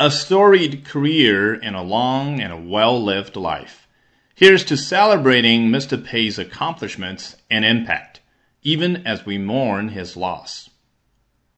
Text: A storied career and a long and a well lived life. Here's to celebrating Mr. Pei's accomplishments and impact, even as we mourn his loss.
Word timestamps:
A 0.00 0.12
storied 0.12 0.84
career 0.84 1.54
and 1.54 1.74
a 1.74 1.82
long 1.82 2.40
and 2.40 2.52
a 2.52 2.56
well 2.56 3.02
lived 3.02 3.34
life. 3.34 3.88
Here's 4.32 4.64
to 4.66 4.76
celebrating 4.76 5.70
Mr. 5.70 6.00
Pei's 6.00 6.38
accomplishments 6.38 7.34
and 7.50 7.64
impact, 7.64 8.20
even 8.62 9.04
as 9.04 9.26
we 9.26 9.38
mourn 9.38 9.88
his 9.88 10.16
loss. 10.16 10.70